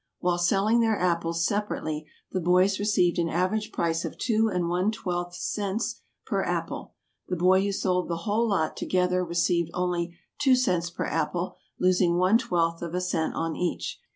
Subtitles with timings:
[0.19, 4.89] While selling their apples separately the boys received an average price of two and one
[4.91, 6.95] twelfth cents per apple.
[7.27, 12.17] The boy who sold the whole lot together received only two cents per apple, losing
[12.17, 13.99] one twelfth of a cent on each.